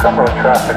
[0.00, 0.76] Traffic,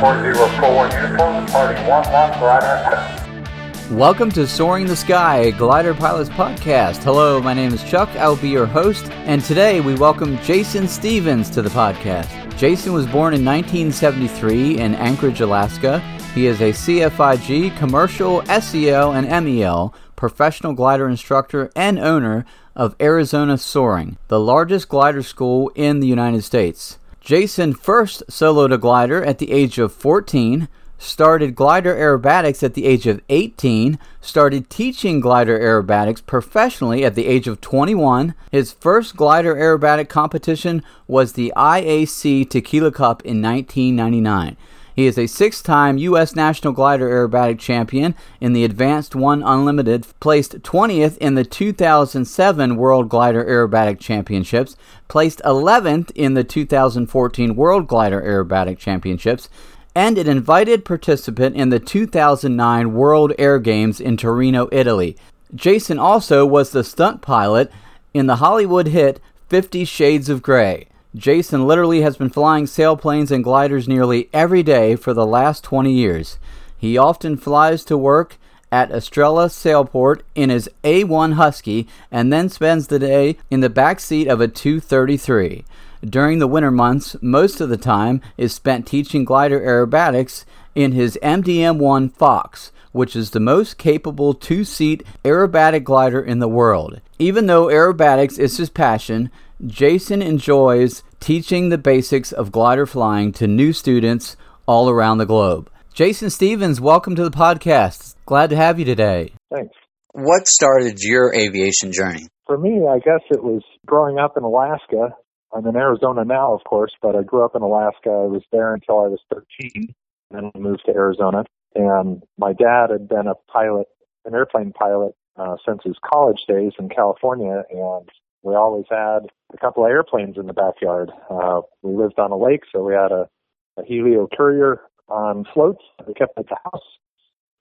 [0.00, 7.04] 4041 uniform, departing 11 glider Welcome to Soaring the Sky, glider pilot's podcast.
[7.04, 8.08] Hello, my name is Chuck.
[8.16, 12.58] I will be your host, and today we welcome Jason Stevens to the podcast.
[12.58, 16.00] Jason was born in 1973 in Anchorage, Alaska.
[16.34, 22.44] He is a CFIG, commercial, SEL, and MEL professional glider instructor and owner
[22.74, 26.98] of Arizona Soaring, the largest glider school in the United States.
[27.26, 32.86] Jason first soloed a glider at the age of 14, started glider aerobatics at the
[32.86, 38.32] age of 18, started teaching glider aerobatics professionally at the age of 21.
[38.52, 44.56] His first glider aerobatic competition was the IAC Tequila Cup in 1999.
[44.96, 46.34] He is a six time U.S.
[46.34, 53.10] National Glider Aerobatic Champion in the Advanced One Unlimited, placed 20th in the 2007 World
[53.10, 54.74] Glider Aerobatic Championships,
[55.06, 59.50] placed 11th in the 2014 World Glider Aerobatic Championships,
[59.94, 65.14] and an invited participant in the 2009 World Air Games in Torino, Italy.
[65.54, 67.70] Jason also was the stunt pilot
[68.14, 70.88] in the Hollywood hit Fifty Shades of Grey.
[71.16, 75.90] Jason literally has been flying sailplanes and gliders nearly every day for the last 20
[75.90, 76.38] years.
[76.76, 78.36] He often flies to work
[78.70, 83.98] at Estrella Sailport in his A1 Husky and then spends the day in the back
[83.98, 85.64] seat of a 233.
[86.04, 91.18] During the winter months, most of the time is spent teaching glider aerobatics in his
[91.22, 97.00] MDM1 Fox, which is the most capable two seat aerobatic glider in the world.
[97.18, 99.30] Even though aerobatics is his passion,
[99.64, 105.70] Jason enjoys teaching the basics of glider flying to new students all around the globe.
[105.94, 108.16] Jason Stevens, welcome to the podcast.
[108.26, 109.32] Glad to have you today.
[109.50, 109.74] Thanks.
[110.12, 112.28] What started your aviation journey?
[112.44, 115.16] For me, I guess it was growing up in Alaska.
[115.54, 118.10] I'm in Arizona now, of course, but I grew up in Alaska.
[118.10, 119.94] I was there until I was 13,
[120.32, 121.44] and then moved to Arizona.
[121.74, 123.86] And my dad had been a pilot,
[124.26, 128.10] an airplane pilot, uh, since his college days in California, and
[128.46, 131.10] we always had a couple of airplanes in the backyard.
[131.28, 133.28] Uh, we lived on a lake, so we had a,
[133.76, 136.86] a Helio Courier on floats we kept at the house,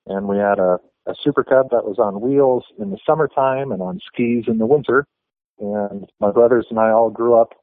[0.05, 3.81] and we had a, a Super Cub that was on wheels in the summertime and
[3.81, 5.07] on skis in the winter.
[5.59, 7.53] And my brothers and I all grew up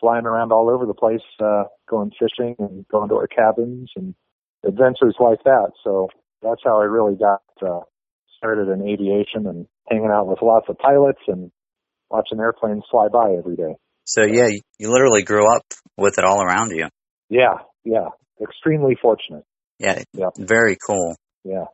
[0.00, 4.14] flying around all over the place, uh, going fishing and going to our cabins and
[4.64, 5.72] adventures like that.
[5.84, 6.08] So
[6.42, 7.80] that's how I really got uh,
[8.38, 11.50] started in aviation and hanging out with lots of pilots and
[12.10, 13.76] watching airplanes fly by every day.
[14.04, 15.64] So yeah, you literally grew up
[15.96, 16.88] with it all around you.
[17.28, 18.08] Yeah, yeah.
[18.40, 19.44] Extremely fortunate.
[19.78, 20.02] Yeah.
[20.12, 20.28] Yeah.
[20.36, 21.16] Very cool.
[21.44, 21.64] Yeah.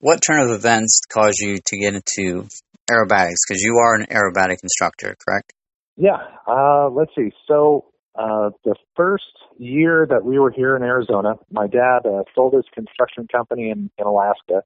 [0.00, 2.48] What turn of events caused you to get into
[2.90, 3.42] aerobatics?
[3.46, 5.52] Because you are an aerobatic instructor, correct?
[5.96, 6.18] Yeah.
[6.46, 7.30] Uh, let's see.
[7.46, 9.24] So uh, the first
[9.58, 13.90] year that we were here in Arizona, my dad uh, sold his construction company in,
[13.98, 14.62] in Alaska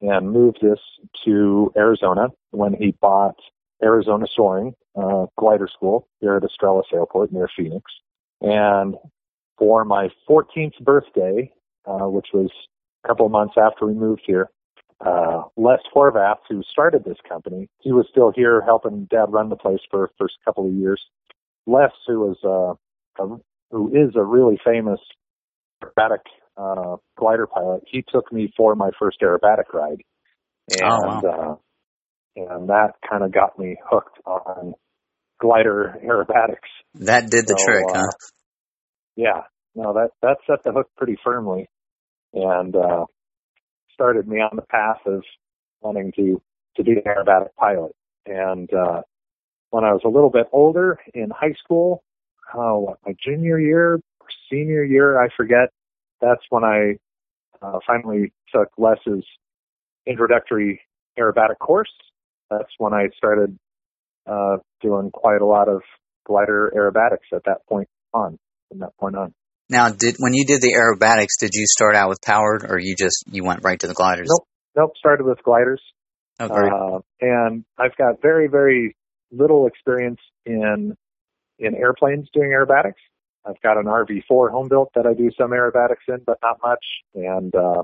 [0.00, 0.78] and moved this
[1.24, 3.36] to Arizona when he bought
[3.82, 7.84] Arizona Soaring uh, Glider School here at Estrella Airport near Phoenix.
[8.40, 8.96] And
[9.58, 11.52] for my 14th birthday,
[11.86, 12.50] uh, which was
[13.04, 14.50] a couple of months after we moved here,
[15.04, 19.56] uh, Les Horvath, who started this company, he was still here helping Dad run the
[19.56, 21.02] place for the first couple of years.
[21.66, 23.36] Les, who was uh, a,
[23.70, 25.00] who is a really famous
[25.82, 26.20] aerobatic
[26.56, 30.02] uh, glider pilot, he took me for my first aerobatic ride,
[30.70, 31.60] and oh, wow.
[32.36, 34.74] Uh, and that kind of got me hooked on
[35.40, 36.70] glider aerobatics.
[36.94, 38.02] That did the so, trick, huh?
[38.02, 38.26] Uh,
[39.16, 39.42] yeah,
[39.74, 41.68] no, that that set the hook pretty firmly,
[42.32, 43.04] and uh,
[43.94, 45.22] started me on the path of
[45.80, 46.40] wanting to
[46.76, 47.92] to be an aerobatic pilot.
[48.26, 49.02] And uh,
[49.70, 52.02] when I was a little bit older in high school,
[52.54, 55.70] oh, what, my junior year or senior year, I forget.
[56.20, 56.96] That's when I
[57.60, 59.24] uh, finally took Les's
[60.06, 60.80] introductory
[61.18, 61.90] aerobatic course
[62.50, 63.58] that's when I started
[64.26, 65.82] uh, doing quite a lot of
[66.26, 68.38] glider aerobatics at that point on.
[68.68, 69.32] From that point on.
[69.68, 72.94] Now, did when you did the aerobatics, did you start out with powered, or you
[72.96, 74.28] just you went right to the gliders?
[74.28, 74.92] Nope, nope.
[74.96, 75.80] Started with gliders.
[76.38, 76.72] Oh, great.
[76.72, 78.96] Uh, and I've got very, very
[79.30, 80.96] little experience in
[81.58, 83.00] in airplanes doing aerobatics.
[83.44, 86.84] I've got an RV4 home built that I do some aerobatics in, but not much.
[87.14, 87.82] And uh,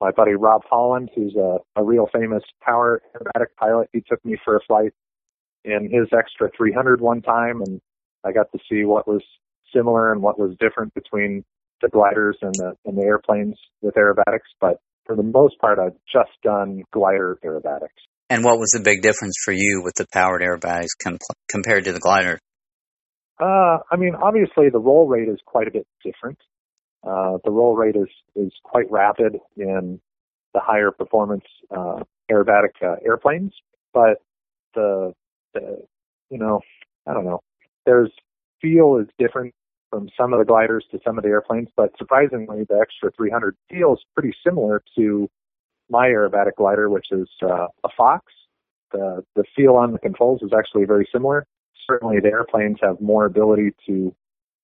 [0.00, 4.36] my buddy Rob Holland, who's a, a real famous power aerobatic pilot, he took me
[4.44, 4.92] for a flight
[5.64, 7.80] in his extra 300 one time, and
[8.24, 9.22] I got to see what was
[9.74, 11.44] similar and what was different between
[11.82, 14.48] the gliders and the and the airplanes with aerobatics.
[14.60, 18.00] But for the most part, I've just done glider aerobatics.
[18.28, 21.18] And what was the big difference for you with the powered aerobatics com-
[21.48, 22.38] compared to the glider?
[23.40, 26.38] Uh, I mean, obviously the roll rate is quite a bit different.
[27.02, 30.00] Uh, the roll rate is is quite rapid in
[30.52, 32.00] the higher performance uh,
[32.30, 33.52] aerobatic uh, airplanes,
[33.94, 34.22] but
[34.74, 35.12] the
[35.54, 35.82] the
[36.30, 36.60] you know
[37.06, 37.40] I don't know.
[37.86, 38.10] There's
[38.60, 39.54] feel is different
[39.90, 43.56] from some of the gliders to some of the airplanes, but surprisingly, the Extra 300
[43.68, 45.28] feels pretty similar to
[45.88, 48.24] my aerobatic glider, which is uh, a Fox.
[48.92, 51.46] The the feel on the controls is actually very similar.
[51.86, 54.14] Certainly, the airplanes have more ability to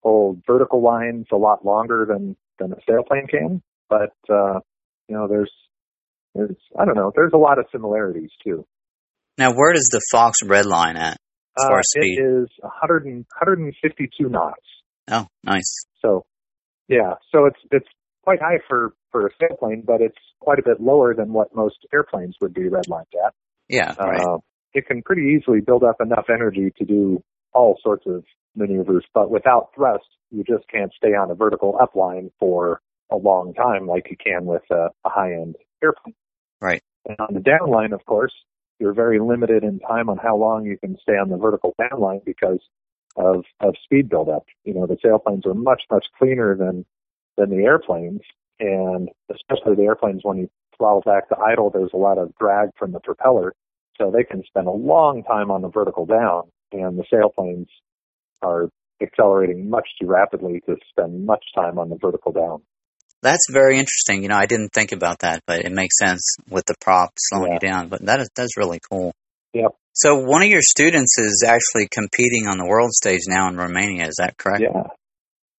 [0.07, 3.61] hold vertical lines a lot longer than than a sailplane can,
[3.91, 4.61] but uh,
[5.09, 5.53] you know, there's
[6.35, 8.65] there's I don't know, there's a lot of similarities too.
[9.37, 11.17] Now, where does the Fox red line at
[11.59, 12.19] as far Uh, as speed?
[12.19, 14.55] it is 100 and, 152 knots.
[15.11, 15.87] oh, nice.
[16.01, 16.25] So,
[16.89, 17.89] yeah, so it's it's
[18.23, 21.77] quite high for for a sailplane, but it's quite a bit lower than what most
[21.93, 23.35] airplanes would be redlined at.
[23.69, 24.21] Yeah, right.
[24.21, 24.39] Uh,
[24.73, 27.23] it can pretty easily build up enough energy to do
[27.53, 28.25] all sorts of
[28.57, 32.81] maneuvers, but without thrust, you just can't stay on a vertical upline for
[33.11, 36.15] a long time like you can with a, a high-end airplane.
[36.61, 36.83] Right.
[37.07, 38.33] And on the downline, of course,
[38.79, 42.25] you're very limited in time on how long you can stay on the vertical downline
[42.25, 42.61] because
[43.17, 44.45] of of speed buildup.
[44.65, 46.85] You know, the sailplanes are much much cleaner than
[47.37, 48.21] than the airplanes,
[48.61, 52.71] and especially the airplanes when you throttle back to idle, there's a lot of drag
[52.79, 53.55] from the propeller,
[53.97, 56.43] so they can spend a long time on the vertical down,
[56.73, 57.69] and the sailplanes
[58.43, 58.69] are
[59.03, 62.63] accelerating much too rapidly to spend much time on the vertical down.
[63.23, 64.23] That's very interesting.
[64.23, 67.55] You know, I didn't think about that, but it makes sense with the prop slowing
[67.55, 67.89] you down.
[67.89, 69.13] But that is that's really cool.
[69.55, 69.73] Yep.
[69.95, 74.07] So one of your students is actually competing on the world stage now in Romania.
[74.07, 74.63] Is that correct?
[74.63, 74.83] Yeah.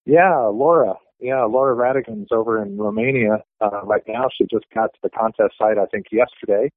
[0.06, 0.94] Yeah, Laura.
[1.20, 4.26] Yeah, Laura Radigan's over in Romania uh, right now.
[4.38, 6.70] She just got to the contest site, I think, yesterday,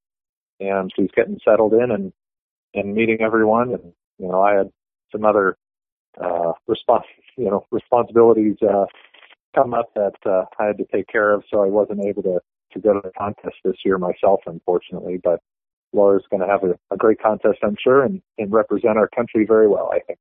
[0.59, 2.13] and she's getting settled in and
[2.75, 3.75] and meeting everyone.
[3.75, 4.71] And you know, I had
[5.13, 5.57] some other
[6.23, 7.03] uh, respons
[7.37, 8.87] you know, responsibilities uh,
[9.55, 12.41] come up that uh, I had to take care of, so I wasn't able to
[12.73, 15.19] to go to the contest this year myself, unfortunately.
[15.23, 15.41] But
[15.93, 19.45] Laura's going to have a, a great contest, I'm sure, and, and represent our country
[19.45, 20.21] very well, I think.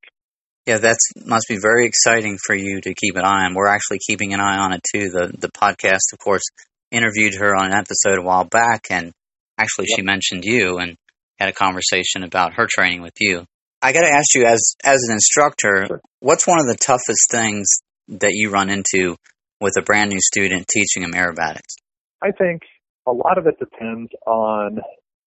[0.65, 3.53] Yeah, that must be very exciting for you to keep an eye on.
[3.53, 5.09] We're actually keeping an eye on it too.
[5.09, 6.43] The the podcast, of course,
[6.91, 9.11] interviewed her on an episode a while back, and
[9.57, 10.95] actually she mentioned you and
[11.37, 13.45] had a conversation about her training with you.
[13.81, 16.01] I got to ask you, as as an instructor, Sure.
[16.19, 17.67] what's one of the toughest things
[18.09, 19.15] that you run into
[19.61, 21.75] with a brand new student teaching them aerobatics?
[22.21, 22.63] I think
[23.07, 24.79] a lot of it depends on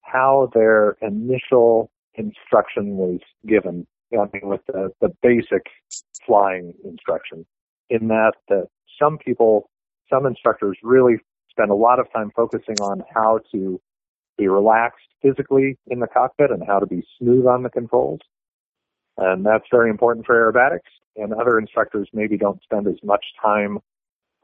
[0.02, 3.86] how their initial instruction was given.
[4.12, 5.66] I mean, with the, the basic
[6.26, 7.44] flying instruction,
[7.90, 8.68] in that that
[8.98, 9.68] some people,
[10.08, 11.16] some instructors really
[11.50, 13.78] spend a lot of time focusing on how to
[14.38, 18.20] be relaxed physically in the cockpit and how to be smooth on the controls.
[19.18, 20.88] And that's very important for aerobatics.
[21.16, 23.78] And other instructors maybe don't spend as much time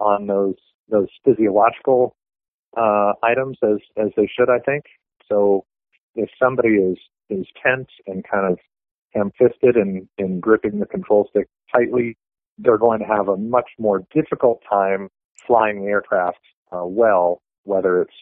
[0.01, 0.57] on those
[0.91, 2.15] those physiological
[2.77, 4.85] uh, items as as they should, I think.
[5.29, 5.65] So
[6.17, 6.99] if somebody is
[7.31, 8.59] is tense and kind of
[9.15, 12.19] ham-fisted and, and gripping the control stick tightly,
[12.59, 15.09] they're going to have a much more difficult time
[15.47, 16.41] flying the aircraft
[16.73, 18.15] uh, well, whether it's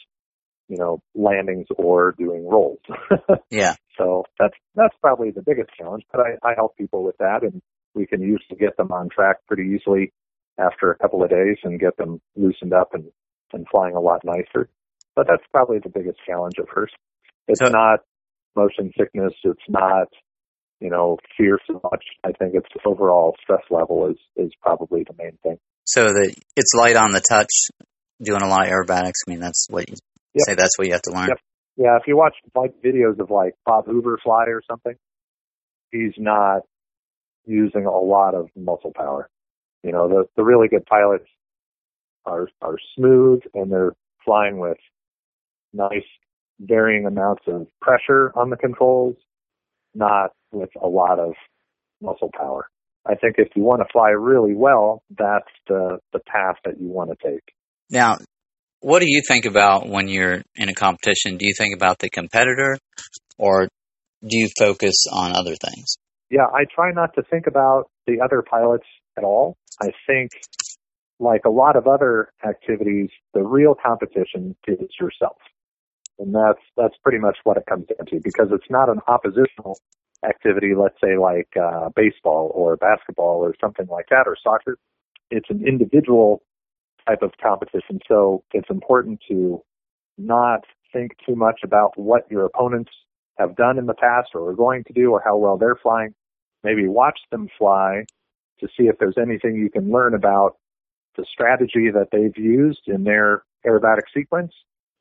[0.68, 2.80] you know landings or doing rolls.
[3.50, 3.74] Yeah,
[4.74, 6.04] that's probably the biggest challenge.
[6.12, 7.60] But I, I help people with that, and
[7.94, 10.12] we can usually get them on track pretty easily
[10.58, 13.04] after a couple of days and get them loosened up and
[13.52, 14.68] and flying a lot nicer.
[15.14, 16.94] But that's probably the biggest challenge at first.
[17.48, 18.00] It's So- not
[18.56, 19.32] motion sickness.
[19.44, 20.08] It's not
[20.80, 22.04] you know fear so much.
[22.24, 25.58] I think it's overall stress level is is probably the main thing.
[25.84, 27.50] so that it's light on the touch,
[28.22, 29.20] doing a lot of aerobatics.
[29.26, 29.96] I mean, that's what you
[30.34, 30.42] Yep.
[30.46, 30.54] say.
[30.54, 31.28] That's what you have to learn.
[31.28, 31.38] Yep.
[31.76, 34.94] Yeah, if you watch like videos of like Bob Hoover fly or something,
[35.90, 36.62] he's not
[37.46, 39.28] using a lot of muscle power.
[39.82, 41.26] You know, the the really good pilots
[42.24, 44.78] are are smooth and they're flying with
[45.72, 46.04] nice
[46.60, 49.16] varying amounts of pressure on the controls,
[49.94, 51.32] not with a lot of
[52.00, 52.68] muscle power.
[53.06, 56.88] I think if you want to fly really well, that's the the path that you
[56.88, 57.42] want to take.
[57.90, 58.18] Now,
[58.82, 61.38] what do you think about when you're in a competition?
[61.38, 62.76] Do you think about the competitor
[63.38, 63.68] or
[64.22, 65.96] do you focus on other things?
[66.32, 68.86] yeah, I try not to think about the other pilots
[69.18, 69.58] at all.
[69.80, 70.30] I think,
[71.20, 75.36] like a lot of other activities, the real competition is yourself,
[76.18, 79.78] and that's that's pretty much what it comes down to because it's not an oppositional
[80.26, 80.72] activity.
[80.74, 84.78] Let's say like uh, baseball or basketball or something like that or soccer.
[85.30, 86.42] It's an individual
[87.06, 89.62] type of competition, so it's important to
[90.18, 92.90] not think too much about what your opponents
[93.38, 96.14] have done in the past or are going to do or how well they're flying
[96.64, 98.04] maybe watch them fly
[98.60, 100.56] to see if there's anything you can learn about
[101.16, 104.52] the strategy that they've used in their aerobatic sequence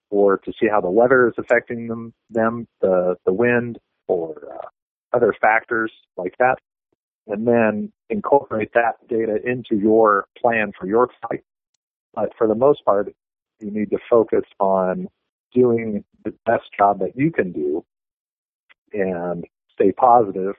[0.09, 5.15] or to see how the weather is affecting them, them the, the wind or uh,
[5.15, 6.55] other factors like that.
[7.27, 11.43] And then incorporate that data into your plan for your flight.
[12.13, 13.13] But for the most part,
[13.59, 15.07] you need to focus on
[15.53, 17.83] doing the best job that you can do
[18.93, 20.55] and stay positive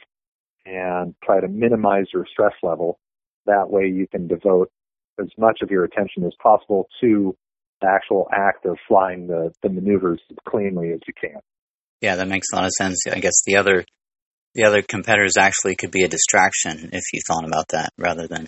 [0.65, 2.99] and try to minimize your stress level.
[3.47, 4.71] That way you can devote
[5.21, 7.37] as much of your attention as possible to
[7.81, 11.41] the actual act of flying the, the maneuvers as cleanly as you can.
[12.01, 13.05] Yeah, that makes a lot of sense.
[13.11, 13.85] I guess the other
[14.55, 18.47] the other competitors actually could be a distraction if you thought about that rather than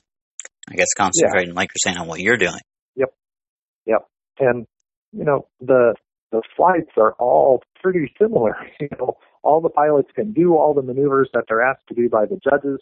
[0.70, 1.56] I guess concentrating yeah.
[1.56, 2.60] like you're saying on what you're doing.
[3.86, 4.06] Yep.
[4.40, 4.66] And
[5.12, 5.94] you know, the
[6.32, 8.56] the flights are all pretty similar.
[8.80, 12.08] You know, all the pilots can do all the maneuvers that they're asked to do
[12.08, 12.80] by the judges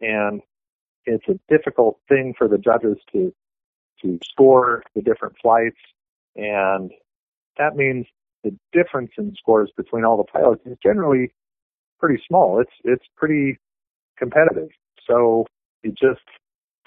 [0.00, 0.42] and
[1.06, 3.32] it's a difficult thing for the judges to
[4.02, 5.78] to score the different flights
[6.36, 6.92] and
[7.56, 8.06] that means
[8.44, 11.32] the difference in scores between all the pilots is generally
[11.98, 12.60] pretty small.
[12.60, 13.58] It's it's pretty
[14.16, 14.68] competitive.
[15.06, 15.46] So
[15.82, 16.20] you just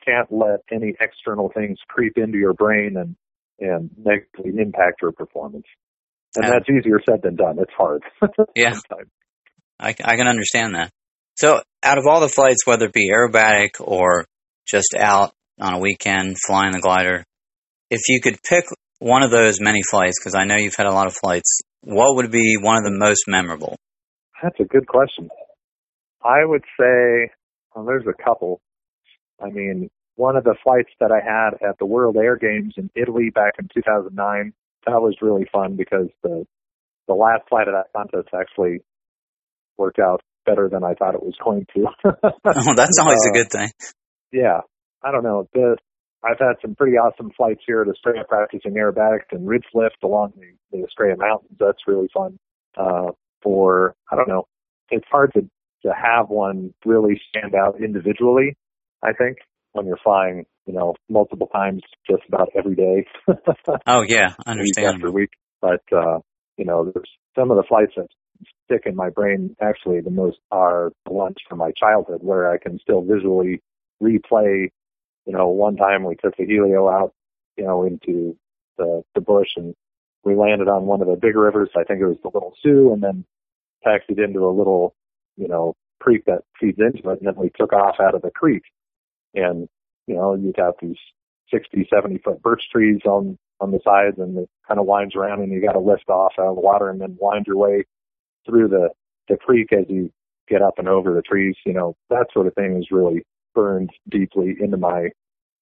[0.05, 3.15] can't let any external things creep into your brain and
[3.62, 5.65] and negatively impact your performance.
[6.36, 7.58] And that's easier said than done.
[7.60, 8.03] It's hard.
[8.56, 8.74] yeah,
[9.80, 10.91] I, I can understand that.
[11.36, 14.25] So, out of all the flights, whether it be aerobatic or
[14.68, 17.25] just out on a weekend flying the glider,
[17.89, 18.65] if you could pick
[19.00, 22.15] one of those many flights, because I know you've had a lot of flights, what
[22.15, 23.77] would be one of the most memorable?
[24.41, 25.30] That's a good question.
[26.24, 27.32] I would say,
[27.75, 28.62] well, there's a couple.
[29.41, 32.89] I mean, one of the flights that I had at the World Air Games in
[32.96, 34.53] Italy back in 2009,
[34.86, 36.46] that was really fun because the
[37.08, 38.82] the last flight of that contest actually
[39.77, 41.82] worked out better than I thought it was going to.
[42.06, 43.70] oh, that's always uh, a good thing.
[44.32, 44.62] Yeah,
[45.03, 45.48] I don't know.
[45.53, 45.77] The
[46.24, 50.34] I've had some pretty awesome flights here at Estrella practicing aerobatics and ridge lift along
[50.36, 51.58] the, the Estrella Mountains.
[51.60, 52.38] That's really fun.
[52.77, 54.48] Uh, for I don't know,
[54.89, 55.41] it's hard to
[55.84, 58.56] to have one really stand out individually.
[59.03, 59.38] I think
[59.73, 63.05] when you're flying, you know, multiple times just about every day.
[63.87, 64.85] oh yeah, I understand.
[64.87, 65.29] Week after week,
[65.61, 66.19] but uh,
[66.57, 68.07] you know, there's some of the flights that
[68.65, 72.57] stick in my brain actually the most are the ones from my childhood where I
[72.57, 73.61] can still visually
[74.01, 74.69] replay.
[75.25, 77.13] You know, one time we took the Helio out,
[77.57, 78.35] you know, into
[78.77, 79.75] the the bush and
[80.23, 81.69] we landed on one of the big rivers.
[81.75, 83.25] I think it was the Little Su, and then
[83.83, 84.95] taxied into a little,
[85.35, 87.19] you know, creek that feeds into it.
[87.19, 88.63] And then we took off out of the creek,
[89.33, 89.67] and
[90.07, 90.97] you know, you got these
[91.53, 95.41] 60, 70 foot birch trees on on the sides, and it kind of winds around,
[95.41, 97.85] and you got to lift off out of the water, and then wind your way
[98.45, 98.89] through the
[99.29, 100.11] the creek as you
[100.50, 101.55] get up and over the trees.
[101.65, 103.23] You know, that sort of thing is really
[103.53, 105.09] burned deeply into my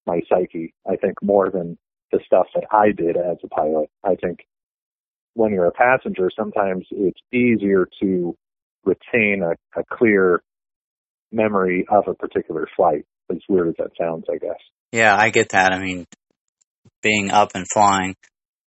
[0.06, 0.74] my psyche.
[0.88, 1.76] I think more than
[2.10, 3.88] the stuff that I did as a pilot.
[4.04, 4.40] I think
[5.34, 8.36] when you're a passenger, sometimes it's easier to
[8.84, 10.42] retain a, a clear
[11.30, 13.04] memory of a particular flight.
[13.30, 14.58] As weird as that sounds, I guess.
[14.92, 15.72] Yeah, I get that.
[15.72, 16.06] I mean,
[17.02, 18.16] being up and flying,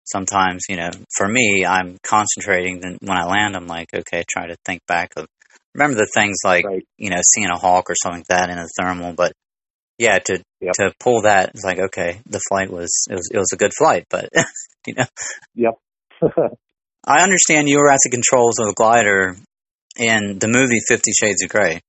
[0.06, 2.80] sometimes, you know, for me, I'm concentrating.
[2.80, 5.28] Then when I land, I'm like, okay, try to think back of,
[5.74, 6.86] remember the things like, right.
[6.98, 9.14] you know, seeing a hawk or something like that in a thermal.
[9.14, 9.34] But
[9.98, 10.74] yeah, to yep.
[10.74, 13.72] to pull that, it's like, okay, the flight was it was it was a good
[13.78, 14.30] flight, but
[14.88, 15.06] you know.
[15.56, 15.74] Yep.
[17.06, 19.36] I understand you were at the controls of the glider
[19.98, 21.82] in the movie Fifty Shades of Grey.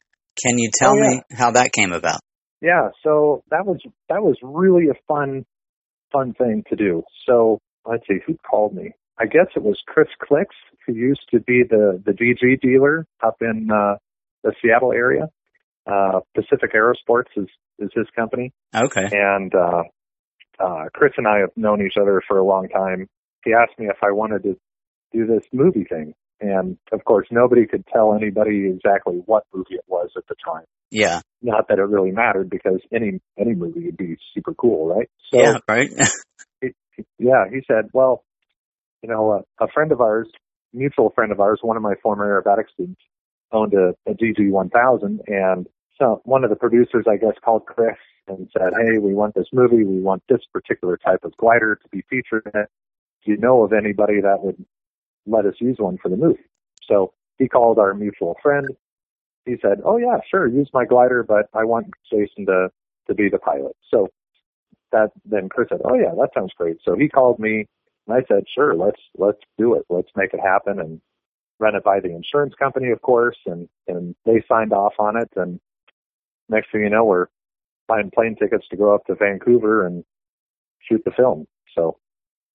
[0.43, 1.09] Can you oh, tell oh, yeah.
[1.09, 2.21] me how that came about?
[2.63, 5.45] Yeah, so that was that was really a fun
[6.13, 7.03] fun thing to do.
[7.27, 8.93] So let's see who called me.
[9.19, 10.55] I guess it was Chris Clicks,
[10.87, 13.97] who used to be the the DG dealer up in uh,
[14.45, 15.29] the Seattle area.
[15.87, 17.49] Uh, Pacific Aerosports is
[17.81, 18.53] is his company.
[18.75, 19.09] Okay.
[19.11, 19.83] And uh,
[20.61, 23.09] uh, Chris and I have known each other for a long time.
[23.45, 24.57] He asked me if I wanted to
[25.13, 29.85] do this movie thing, and of course, nobody could tell anybody exactly what movie it
[29.87, 30.65] was at the time.
[30.91, 31.21] Yeah.
[31.41, 35.09] Not that it really mattered because any any movie would be super cool, right?
[35.33, 35.55] So, yeah.
[35.69, 35.89] Right.
[37.19, 38.25] yeah, he said, well,
[39.03, 40.29] you know, a, a friend of ours,
[40.73, 43.01] mutual friend of ours, one of my former aerobatic students,
[43.53, 45.67] owned a, a DG1000, and
[45.99, 47.97] so one of the producers, I guess, called Chris
[48.27, 49.85] and said, "Hey, we want this movie.
[49.85, 52.69] We want this particular type of glider to be featured in it.
[53.25, 54.65] Do you know of anybody that would
[55.27, 56.45] let us use one for the movie?"
[56.85, 58.69] So he called our mutual friend.
[59.47, 62.71] He said, "Oh yeah, sure, use my glider, but I want Jason to
[63.09, 64.09] to be the pilot." So
[64.93, 67.67] that then Chris said, "Oh yeah, that sounds great." So he called me,
[68.07, 69.85] and I said, "Sure, let's let's do it.
[69.89, 71.01] Let's make it happen." And
[71.59, 75.31] run it by the insurance company, of course, and and they signed off on it.
[75.37, 75.61] And
[76.49, 77.27] next thing you know, we're
[77.89, 80.05] buying plane tickets to go up to Vancouver and
[80.81, 81.47] shoot the film.
[81.75, 81.99] So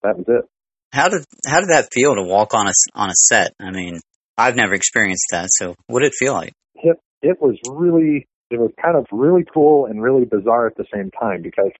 [0.03, 0.45] that was it.
[0.91, 3.53] How did how did that feel to walk on a on a set?
[3.59, 3.99] I mean,
[4.37, 5.47] I've never experienced that.
[5.51, 6.53] So what did it feel like?
[6.75, 10.85] It it was really it was kind of really cool and really bizarre at the
[10.93, 11.71] same time because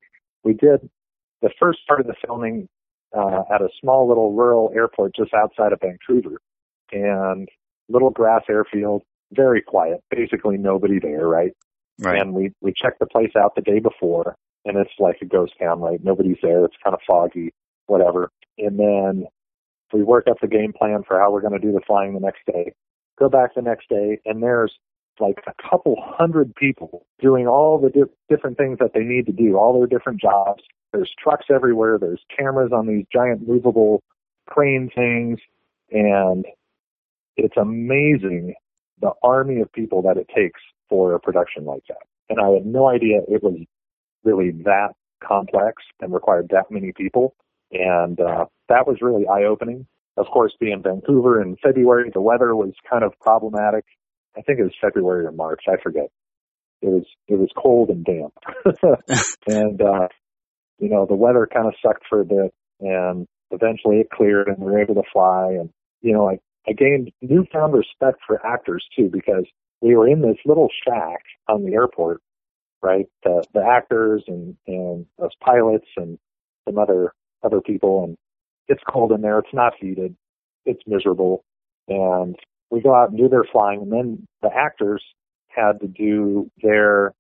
[0.44, 0.90] we did
[1.42, 2.68] the first part of the filming
[3.16, 6.40] uh, at a small little rural airport just outside of Vancouver,
[6.92, 7.48] and
[7.90, 11.52] little grass airfield, very quiet, basically nobody there, right?
[12.00, 12.22] Right.
[12.22, 14.36] And we we checked the place out the day before,
[14.66, 16.00] and it's like a ghost town, right?
[16.04, 16.66] Nobody's there.
[16.66, 17.54] It's kind of foggy,
[17.88, 18.30] whatever.
[18.58, 19.28] And then
[19.94, 22.20] we work up the game plan for how we're going to do the flying the
[22.20, 22.74] next day.
[23.18, 24.74] Go back the next day, and there's
[25.20, 29.32] like a couple hundred people doing all the di- different things that they need to
[29.32, 30.64] do, all their different jobs.
[30.94, 31.98] There's trucks everywhere.
[31.98, 34.04] There's cameras on these giant movable
[34.48, 35.40] crane things,
[35.92, 36.46] and
[37.36, 38.54] it's amazing
[39.02, 41.98] the army of people that it takes for a production like that.
[42.30, 43.58] And I had no idea it was
[44.24, 44.90] really that
[45.24, 47.36] complex and required that many people.
[47.72, 49.88] And uh, that was really eye opening.
[50.18, 53.86] Of course, being Vancouver in February, the weather was kind of problematic.
[54.38, 56.10] I think it was February or March, I forget.
[56.82, 58.34] It was it was cold and damp.
[59.48, 60.08] and uh
[60.80, 64.58] you know, the weather kind of sucked for a bit and eventually it cleared and
[64.60, 65.70] we were able to fly and
[66.02, 69.46] you know, I, I gained newfound respect for actors too because
[69.82, 72.22] we were in this little shack on the airport,
[72.82, 73.08] right?
[73.24, 76.20] The the actors and and us pilots and
[76.68, 77.14] some other
[77.44, 78.18] other people and
[78.68, 80.16] it's cold in there, it's not heated,
[80.66, 81.44] it's miserable
[81.88, 82.36] and
[82.70, 85.04] we go out and do their flying and then the actors
[85.48, 87.14] had to do their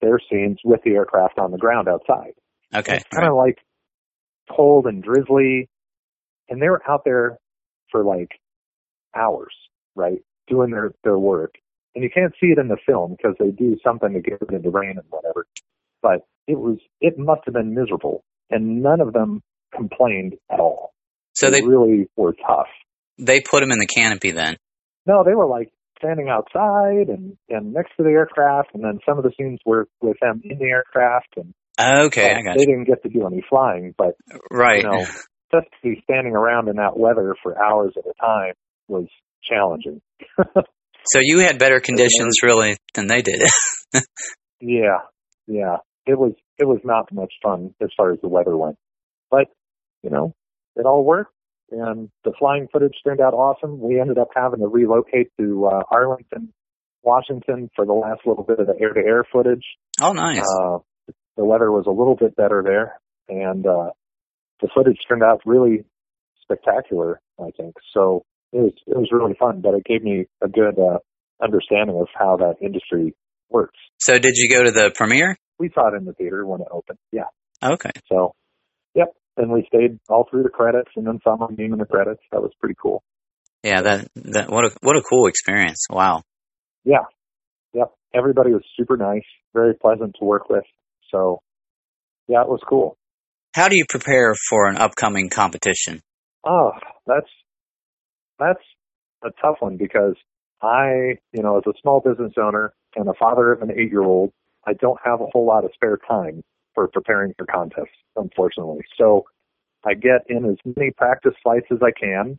[0.00, 2.32] their scenes with the aircraft on the ground outside.
[2.74, 2.96] Okay.
[2.96, 3.58] It's kind of like
[4.50, 5.68] cold and drizzly
[6.48, 7.38] and they were out there
[7.90, 8.30] for like
[9.14, 9.54] hours,
[9.94, 10.20] right?
[10.48, 11.54] Doing their, their work.
[11.94, 14.62] And you can't see it in the film because they do something to get of
[14.62, 15.46] the rain and whatever.
[16.00, 18.24] But it was, it must have been miserable.
[18.50, 19.42] And none of them
[19.74, 20.92] complained at all.
[21.34, 22.68] So they really were tough.
[23.18, 24.56] They put them in the canopy then.
[25.06, 28.70] No, they were like standing outside and, and next to the aircraft.
[28.74, 31.34] And then some of the scenes were with them in the aircraft.
[31.36, 31.54] And
[32.06, 32.66] okay, uh, I got they you.
[32.66, 34.14] didn't get to do any flying, but
[34.50, 34.82] Right.
[34.82, 35.00] you know,
[35.54, 38.54] just to be standing around in that weather for hours at a time
[38.88, 39.06] was
[39.48, 40.00] challenging.
[41.04, 43.42] So you had better conditions really than they did.
[44.60, 44.98] Yeah,
[45.48, 45.78] yeah.
[46.06, 48.76] It was it was not much fun as far as the weather went,
[49.30, 49.46] but
[50.02, 50.34] you know,
[50.76, 51.34] it all worked,
[51.70, 53.80] and the flying footage turned out awesome.
[53.80, 56.52] We ended up having to relocate to uh, Arlington,
[57.02, 59.64] Washington, for the last little bit of the air-to-air footage.
[60.00, 60.40] oh, nice.
[60.40, 60.78] Uh,
[61.36, 63.90] the weather was a little bit better there, and uh,
[64.60, 65.84] the footage turned out really
[66.42, 67.20] spectacular.
[67.40, 68.24] I think so.
[68.52, 70.98] It was it was really fun, but it gave me a good uh,
[71.42, 73.14] understanding of how that industry
[73.48, 73.78] works.
[73.98, 75.38] So did you go to the premiere?
[75.58, 76.98] We saw it in the theater when it opened.
[77.10, 77.24] Yeah.
[77.62, 77.90] Okay.
[78.08, 78.34] So.
[79.36, 82.20] And we stayed all through the credits, and then saw my name in the credits.
[82.32, 83.02] That was pretty cool.
[83.62, 85.86] Yeah, that that what a what a cool experience.
[85.88, 86.22] Wow.
[86.84, 87.04] Yeah.
[87.74, 87.92] Yep.
[88.14, 90.64] Everybody was super nice, very pleasant to work with.
[91.10, 91.40] So,
[92.28, 92.98] yeah, it was cool.
[93.54, 96.00] How do you prepare for an upcoming competition?
[96.44, 96.72] Oh,
[97.06, 97.30] that's
[98.38, 98.62] that's
[99.24, 100.16] a tough one because
[100.60, 104.32] I, you know, as a small business owner and a father of an eight-year-old,
[104.66, 106.42] I don't have a whole lot of spare time
[106.74, 108.82] for preparing for contests, unfortunately.
[108.98, 109.24] So
[109.84, 112.38] I get in as many practice flights as I can,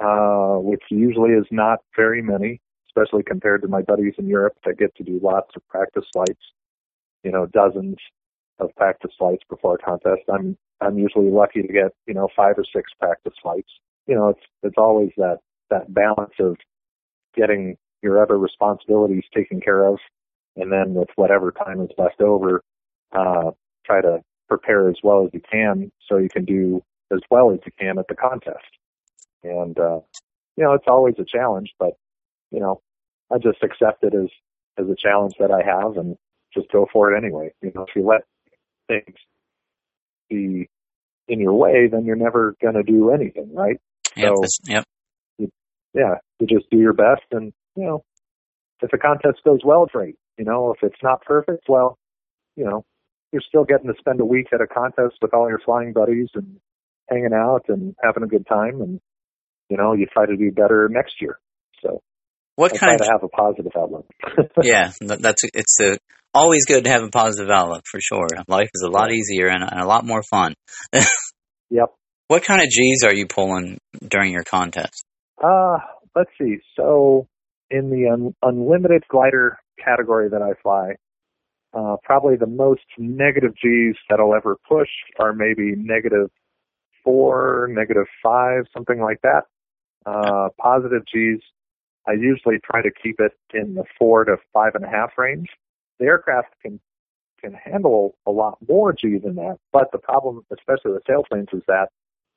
[0.00, 4.78] uh, which usually is not very many, especially compared to my buddies in Europe that
[4.78, 6.40] get to do lots of practice flights,
[7.22, 7.96] you know, dozens
[8.58, 10.22] of practice flights before a contest.
[10.32, 13.70] I'm I'm usually lucky to get, you know, five or six practice flights.
[14.06, 15.38] You know, it's it's always that
[15.70, 16.56] that balance of
[17.36, 19.98] getting your other responsibilities taken care of
[20.58, 22.62] and then with whatever time is left over,
[23.12, 23.50] uh,
[23.88, 27.58] try to prepare as well as you can so you can do as well as
[27.64, 28.64] you can at the contest.
[29.42, 30.00] And uh
[30.56, 31.92] you know, it's always a challenge, but
[32.50, 32.80] you know,
[33.32, 34.28] I just accept it as
[34.78, 36.16] as a challenge that I have and
[36.54, 37.52] just go for it anyway.
[37.62, 38.22] You know, if you let
[38.88, 39.16] things
[40.28, 40.68] be
[41.28, 43.76] in your way, then you're never going to do anything, right?
[44.16, 44.32] Yep.
[44.42, 44.84] So- yep.
[45.94, 48.04] Yeah, you just do your best, and you know,
[48.82, 50.16] if the contest goes well, great.
[50.36, 51.98] You know, if it's not perfect, well,
[52.56, 52.84] you know,
[53.32, 56.28] you're still getting to spend a week at a contest with all your flying buddies
[56.34, 56.58] and
[57.08, 59.00] hanging out and having a good time, and
[59.68, 61.38] you know, you try to do better next year.
[61.82, 62.02] So
[62.56, 64.06] What I try kind to of have a positive outlook.
[64.62, 64.92] yeah?
[65.00, 65.98] That's it's a,
[66.32, 68.28] always good to have a positive outlook for sure.
[68.48, 70.54] Life is a lot easier and, and a lot more fun.
[71.70, 71.88] Yep.
[72.28, 75.04] What kind of G's are you pulling during your contest?
[75.42, 75.78] Uh,
[76.14, 76.58] let's see.
[76.76, 77.26] So
[77.70, 80.92] in the un- unlimited glider category that I fly,
[81.74, 86.30] Uh, probably the most negative G's that I'll ever push are maybe negative
[87.04, 89.42] four, negative five, something like that.
[90.06, 91.40] Uh, positive G's,
[92.06, 95.48] I usually try to keep it in the four to five and a half range.
[95.98, 96.80] The aircraft can
[97.40, 101.62] can handle a lot more G than that, but the problem, especially with sailplanes, is
[101.68, 101.88] that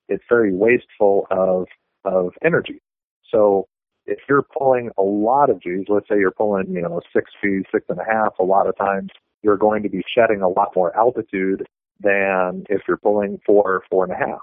[0.09, 1.67] it's very wasteful of
[2.03, 2.81] of energy.
[3.29, 3.67] So
[4.05, 7.63] if you're pulling a lot of G's, let's say you're pulling, you know, six G's,
[7.71, 9.09] six and a half, a lot of times
[9.43, 11.65] you're going to be shedding a lot more altitude
[11.99, 14.41] than if you're pulling four, four and a half.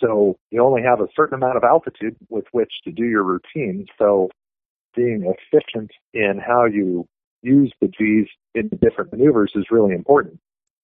[0.00, 3.86] So you only have a certain amount of altitude with which to do your routine.
[3.98, 4.30] So
[4.96, 7.06] being efficient in how you
[7.42, 10.38] use the G's in different maneuvers is really important.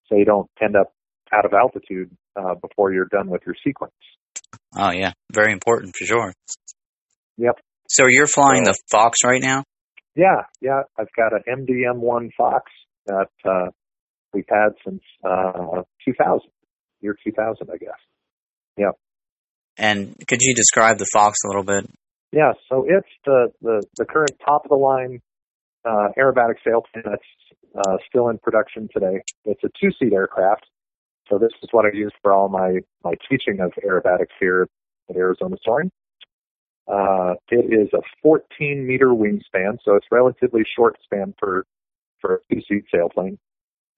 [0.09, 0.93] So you don't end up
[1.33, 3.95] out of altitude uh, before you're done with your sequence.
[4.77, 6.35] Oh yeah, very important for sure.
[7.39, 7.59] Yep.
[7.89, 9.65] So you're flying the Fox right now?
[10.15, 10.83] Yeah, yeah.
[10.99, 12.71] I've got an MDM1 Fox
[13.07, 13.71] that uh,
[14.33, 16.41] we've had since uh, 2000,
[17.01, 17.91] year 2000, I guess.
[18.79, 18.95] Yep.
[19.79, 21.91] And could you describe the Fox a little bit?
[22.33, 25.21] Yeah, so it's the, the, the current top of the line
[25.85, 29.21] uh, aerobatic sailplane that's uh, still in production today.
[29.45, 30.67] It's a two seat aircraft.
[31.31, 34.69] So this is what I use for all my, my teaching of aerobatics here
[35.11, 35.91] at Arizona Soaring.
[36.89, 41.67] Uh, it is a 14 meter wingspan, so it's relatively short span for,
[42.21, 43.39] for a two seat sailplane.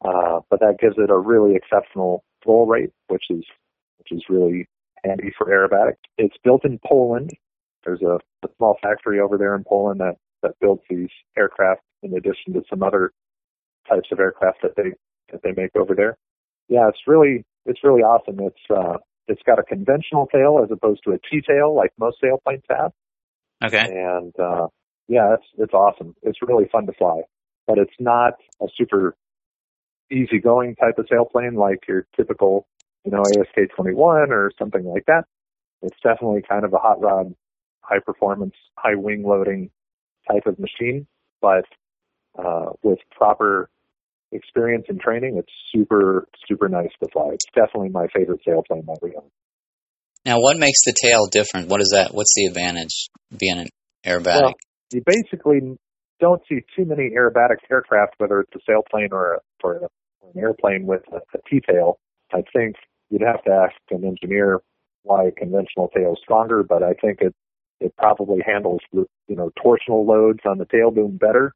[0.05, 3.45] Uh, but that gives it a really exceptional roll rate, which is,
[3.99, 4.67] which is really
[5.05, 5.97] handy for aerobatics.
[6.17, 7.31] It's built in Poland.
[7.85, 12.17] There's a, a small factory over there in Poland that, that builds these aircraft in
[12.17, 13.13] addition to some other
[13.89, 14.93] types of aircraft that they,
[15.33, 16.17] that they make over there.
[16.69, 18.39] Yeah, it's really, it's really awesome.
[18.41, 22.63] It's, uh, it's got a conventional tail as opposed to a T-tail like most sailplanes
[22.71, 22.93] have.
[23.63, 23.79] Okay.
[23.79, 24.69] And, uh,
[25.09, 26.15] yeah, it's, it's awesome.
[26.23, 27.23] It's really fun to fly,
[27.67, 29.17] but it's not a super
[30.11, 32.67] easygoing type of sailplane like your typical,
[33.05, 35.25] you know, ASK 21 or something like that.
[35.83, 37.35] It's definitely kind of a hot rod,
[37.83, 39.71] high performance, high wing loading
[40.31, 41.07] type of machine,
[41.41, 41.65] but,
[42.39, 43.71] uh, with proper
[44.33, 47.31] experience and training, it's super, super nice to fly.
[47.33, 49.31] It's definitely my favorite sailplane that we own.
[50.25, 51.69] Now, what makes the tail different?
[51.69, 52.13] What is that?
[52.13, 53.69] What's the advantage being an
[54.05, 54.43] aerobatic?
[54.43, 54.55] Well,
[54.93, 55.79] you basically
[56.21, 59.77] don't see too many aerobatic aircraft, whether it's a sailplane or, a, or
[60.35, 61.99] an airplane with a, a T-tail.
[62.33, 62.77] I think
[63.11, 64.61] you'd have to ask an engineer
[65.03, 67.35] why a conventional tail is stronger, but I think it
[67.81, 71.55] it probably handles you know torsional loads on the tail boom better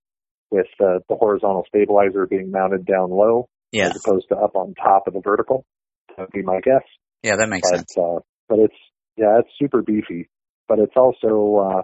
[0.52, 3.86] with uh, the horizontal stabilizer being mounted down low yeah.
[3.86, 5.64] as opposed to up on top of the vertical.
[6.10, 6.84] That would be my guess.
[7.22, 7.96] Yeah, that makes but, sense.
[7.96, 8.76] Uh, but it's
[9.16, 10.28] yeah, it's super beefy,
[10.68, 11.82] but it's also uh,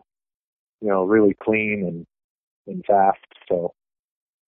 [0.80, 2.06] you know really clean and
[2.66, 3.24] and fast.
[3.48, 3.72] So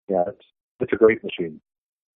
[0.09, 0.45] yeah, it's
[0.81, 1.61] it's a great machine.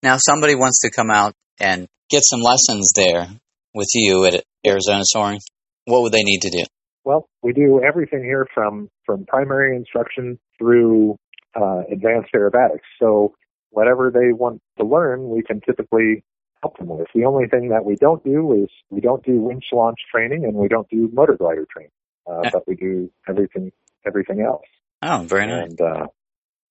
[0.03, 3.29] Now, somebody wants to come out and get some lessons there
[3.75, 5.41] with you at Arizona Soaring.
[5.85, 6.65] What would they need to do?
[7.05, 11.17] Well, we do everything here from from primary instruction through
[11.55, 12.87] uh, advanced aerobatics.
[12.99, 13.35] So
[13.71, 16.25] whatever they want to learn, we can typically
[16.63, 17.09] help them with.
[17.15, 20.55] The only thing that we don't do is we don't do winch launch training and
[20.55, 21.93] we don't do motor glider training,
[22.31, 23.73] uh, but we do everything
[24.07, 24.65] everything else.
[25.03, 25.71] Oh, very nice.
[25.71, 26.07] And uh,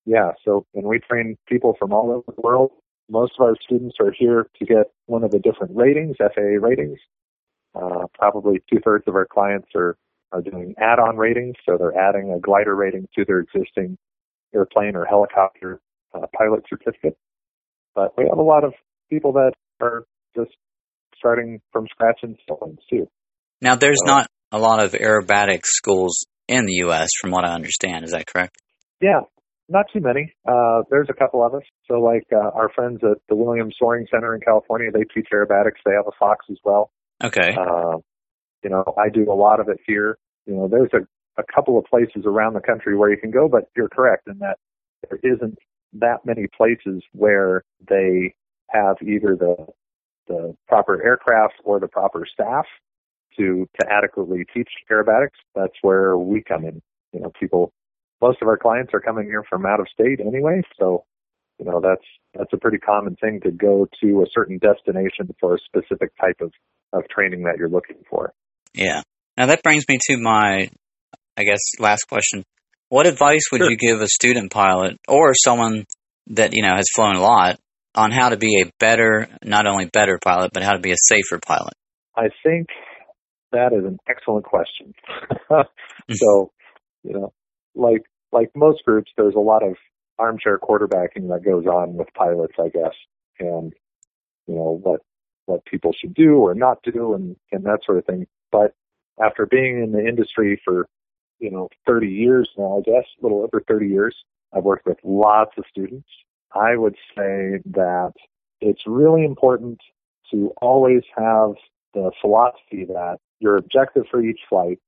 [0.06, 2.72] yeah, so and we train people from all over the world.
[3.10, 7.00] Most of our students are here to get one of the different ratings, FAA ratings.
[7.74, 9.98] Uh, probably two thirds of our clients are
[10.32, 13.98] are doing add-on ratings, so they're adding a glider rating to their existing
[14.54, 15.80] airplane or helicopter
[16.14, 17.18] uh, pilot certificate.
[17.96, 18.74] But we have a lot of
[19.10, 20.52] people that are just
[21.18, 23.08] starting from scratch in sailplanes too.
[23.62, 27.54] Now, there's So- not a lot of aerobatic schools in the U.S., from what I
[27.54, 28.06] understand.
[28.06, 28.56] Is that correct?
[29.02, 29.20] Yeah,
[29.68, 30.34] not too many.
[30.48, 31.62] Uh, there's a couple of us.
[31.88, 35.78] So like uh, our friends at the Williams Soaring Center in California, they teach aerobatics.
[35.86, 36.92] They have a Fox as well.
[37.24, 37.52] Okay.
[37.56, 37.98] Uh,
[38.64, 40.18] you know, I do a lot of it here.
[40.46, 41.06] You know, there's a,
[41.40, 44.40] a couple of places around the country where you can go, but you're correct in
[44.40, 44.58] that
[45.08, 45.58] there isn't
[45.94, 48.34] that many places where they
[48.70, 49.56] have either the
[50.28, 52.66] the proper aircraft or the proper staff
[53.38, 55.40] to to adequately teach aerobatics.
[55.56, 56.82] That's where we come in.
[57.14, 57.72] You know, people
[58.22, 61.06] most of our clients are coming here from out of state anyway, so
[61.58, 65.56] you know that's that's a pretty common thing to go to a certain destination for
[65.56, 66.52] a specific type of
[66.94, 68.34] of training that you're looking for.
[68.74, 69.02] Yeah.
[69.38, 70.70] Now that brings me to my,
[71.40, 72.44] I guess, last question.
[72.90, 73.72] What advice would Sure.
[73.72, 75.86] you give a student pilot or someone
[76.28, 77.58] that you know has flown a lot
[77.96, 80.98] on how to be a better, not only better pilot, but how to be a
[80.98, 81.74] safer pilot?
[82.16, 82.68] I think
[83.52, 84.94] that is an excellent question.
[85.50, 86.14] Hmm.
[86.14, 86.52] so,
[87.04, 87.34] you know,
[87.76, 89.76] like like most groups, there's a lot of
[90.18, 92.94] armchair quarterbacking that goes on with pilots, I guess,
[93.40, 93.74] and
[94.48, 95.02] you know what
[95.46, 98.28] what people should do or not do, and and that sort of thing.
[98.52, 98.74] But
[99.24, 100.88] after being in the industry for
[101.40, 104.16] you know 30 years now, I guess a little over 30 years,
[104.54, 106.08] I've worked with lots of students.
[106.54, 108.14] I would say that
[108.62, 109.80] it's really important
[110.32, 111.54] to always have
[111.94, 114.80] the philosophy that your objective for each flight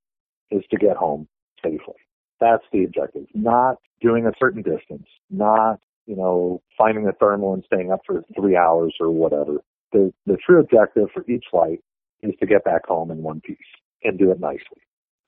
[0.50, 1.28] is to get home
[1.64, 1.96] safely.
[2.40, 7.64] That's the objective, not doing a certain distance, not, you know, finding a thermal and
[7.66, 9.58] staying up for three hours or whatever.
[9.94, 11.80] The, the true objective for each flight
[12.24, 13.58] is to get back home in one piece
[14.04, 14.82] and do it nicely.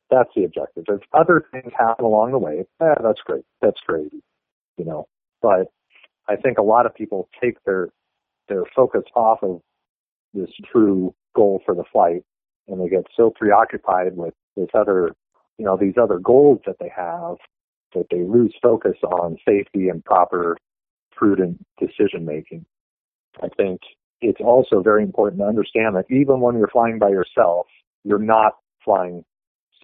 [0.09, 0.85] That's the objective.
[0.87, 3.45] If other things happen along the way, eh, that's great.
[3.61, 4.11] That's great.
[4.77, 5.07] you know.
[5.41, 5.67] But
[6.29, 7.89] I think a lot of people take their
[8.47, 9.61] their focus off of
[10.33, 12.23] this true goal for the flight
[12.67, 15.11] and they get so preoccupied with this other
[15.57, 17.35] you know these other goals that they have
[17.93, 20.57] that they lose focus on safety and proper
[21.11, 22.65] prudent decision making
[23.41, 23.81] i think
[24.21, 27.67] it's also very important to understand that even when you're flying by yourself
[28.03, 29.23] you're not flying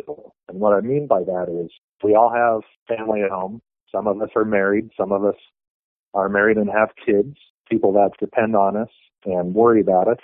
[0.06, 1.72] solo and what i mean by that is
[2.04, 5.36] we all have family at home some of us are married some of us
[6.14, 7.36] are married and have kids
[7.70, 8.90] people that depend on us
[9.26, 10.20] and worry about us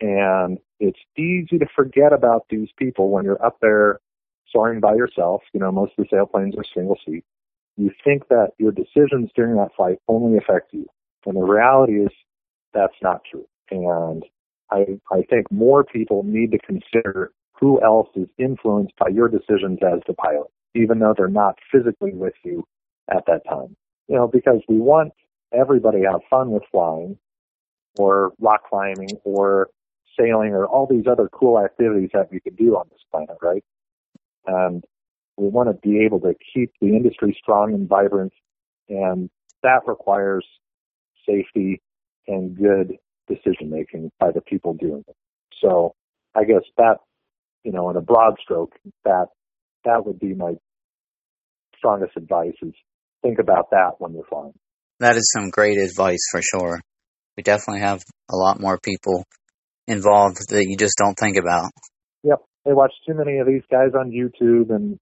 [0.00, 4.00] and it's easy to forget about these people when you're up there
[4.50, 5.42] soaring by yourself.
[5.52, 7.24] You know, most of the sailplanes are single seat.
[7.76, 10.86] You think that your decisions during that flight only affect you.
[11.26, 12.10] And the reality is
[12.72, 13.46] that's not true.
[13.70, 14.24] And
[14.70, 19.78] I, I think more people need to consider who else is influenced by your decisions
[19.82, 22.64] as the pilot, even though they're not physically with you
[23.10, 23.76] at that time.
[24.08, 25.12] You know, because we want
[25.52, 27.18] everybody to have fun with flying
[27.98, 29.68] or rock climbing or
[30.18, 33.64] sailing or all these other cool activities that we could do on this planet, right?
[34.46, 34.82] And
[35.36, 38.32] we want to be able to keep the industry strong and vibrant,
[38.88, 39.30] and
[39.62, 40.46] that requires
[41.26, 41.80] safety
[42.26, 42.96] and good
[43.28, 45.16] decision making by the people doing it.
[45.62, 45.94] So
[46.34, 46.98] I guess that,
[47.64, 48.72] you know, in a broad stroke,
[49.04, 49.26] that
[49.84, 50.54] that would be my
[51.76, 52.74] strongest advice is
[53.22, 54.52] think about that when you're flying.
[55.00, 56.80] That is some great advice for sure.
[57.36, 59.24] We definitely have a lot more people
[59.86, 61.70] involved that you just don't think about.
[62.22, 62.40] Yep.
[62.66, 64.98] They watch too many of these guys on YouTube and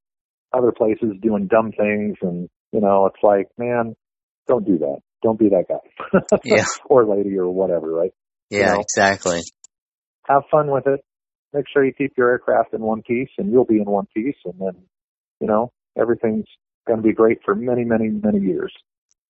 [0.53, 3.95] other places doing dumb things and you know, it's like, man,
[4.47, 4.99] don't do that.
[5.23, 6.39] Don't be that guy.
[6.45, 6.65] yeah.
[6.85, 8.13] or lady or whatever, right?
[8.51, 9.41] Yeah, you know, exactly.
[10.27, 11.01] Have fun with it.
[11.55, 14.37] Make sure you keep your aircraft in one piece and you'll be in one piece
[14.45, 14.83] and then,
[15.41, 16.47] you know, everything's
[16.87, 18.73] going to be great for many, many, many years.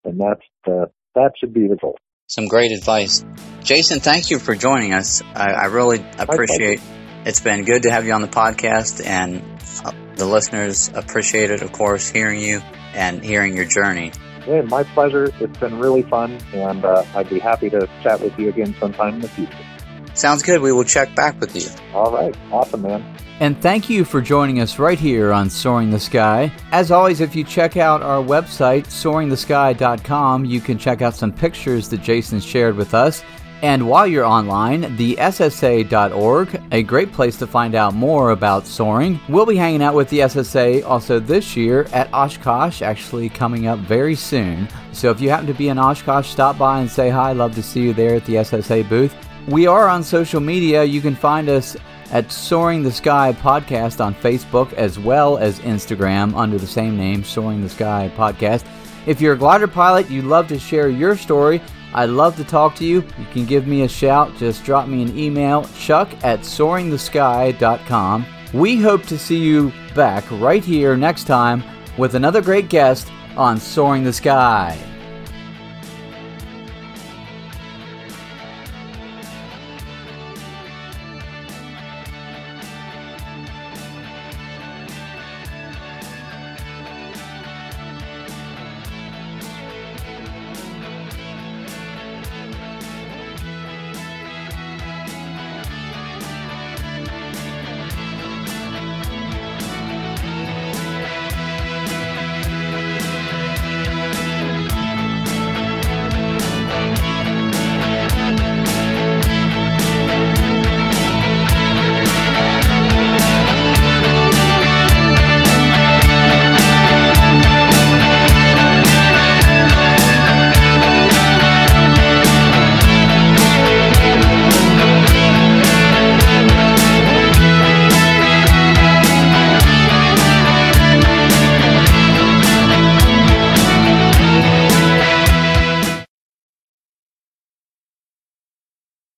[0.04, 1.98] And that's the, that should be the goal.
[2.28, 3.24] Some great advice.
[3.62, 5.22] Jason, thank you for joining us.
[5.22, 6.82] I, I really appreciate
[7.26, 9.44] It's been good to have you on the podcast, and
[9.84, 12.62] uh, the listeners appreciate it, of course, hearing you
[12.94, 14.12] and hearing your journey.
[14.48, 15.32] Yeah, my pleasure.
[15.40, 19.16] It's been really fun, and uh, I'd be happy to chat with you again sometime
[19.16, 19.75] in the future.
[20.16, 20.62] Sounds good.
[20.62, 21.68] We will check back with you.
[21.94, 22.36] All right.
[22.52, 23.04] Awesome, man.
[23.42, 26.52] And thank you for joining us right here on Soaring the Sky.
[26.72, 31.90] As always, if you check out our website, soaringthesky.com, you can check out some pictures
[31.90, 33.24] that Jason shared with us.
[33.62, 39.20] And while you're online, the SSA.org, a great place to find out more about soaring.
[39.28, 43.80] We'll be hanging out with the SSA also this year at Oshkosh, actually coming up
[43.80, 44.70] very soon.
[44.92, 47.32] So if you happen to be in Oshkosh, stop by and say hi.
[47.34, 49.16] Love to see you there at the SSA booth.
[49.48, 50.84] We are on social media.
[50.84, 51.78] You can find us
[52.12, 57.24] at Soaring the Sky Podcast on Facebook as well as Instagram under the same name,
[57.24, 58.66] Soaring the Sky Podcast.
[59.06, 61.62] If you're a glider pilot, you'd love to share your story,
[61.96, 63.04] I'd love to talk to you.
[63.18, 64.36] You can give me a shout.
[64.36, 68.26] Just drop me an email, chuck at soaringthesky.com.
[68.54, 71.64] We hope to see you back right here next time
[71.98, 74.78] with another great guest on Soaring the Sky.